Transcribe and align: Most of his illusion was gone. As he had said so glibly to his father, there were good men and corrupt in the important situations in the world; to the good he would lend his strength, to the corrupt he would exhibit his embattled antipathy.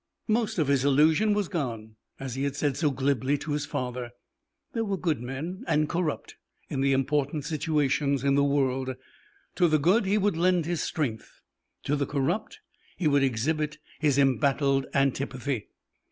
Most 0.27 0.57
of 0.57 0.67
his 0.67 0.83
illusion 0.83 1.35
was 1.35 1.47
gone. 1.47 1.95
As 2.19 2.33
he 2.33 2.41
had 2.41 2.55
said 2.55 2.75
so 2.75 2.89
glibly 2.89 3.37
to 3.37 3.51
his 3.51 3.67
father, 3.67 4.09
there 4.73 4.83
were 4.83 4.97
good 4.97 5.21
men 5.21 5.63
and 5.67 5.87
corrupt 5.87 6.37
in 6.71 6.81
the 6.81 6.91
important 6.91 7.45
situations 7.45 8.23
in 8.23 8.33
the 8.33 8.43
world; 8.43 8.95
to 9.53 9.67
the 9.67 9.77
good 9.77 10.07
he 10.07 10.17
would 10.17 10.35
lend 10.37 10.65
his 10.65 10.81
strength, 10.81 11.39
to 11.83 11.95
the 11.95 12.07
corrupt 12.07 12.61
he 12.97 13.07
would 13.07 13.21
exhibit 13.21 13.77
his 13.99 14.17
embattled 14.17 14.87
antipathy. 14.95 15.67